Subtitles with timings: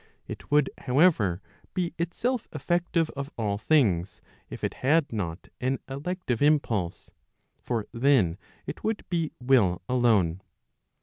[0.27, 1.43] It would, however,
[1.75, 7.11] be itself effective of all things, if it had not an elective impulse;
[7.59, 10.41] for then it would be will alone.